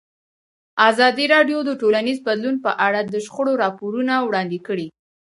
[0.89, 4.87] ازادي راډیو د ټولنیز بدلون په اړه د شخړو راپورونه وړاندې کړي.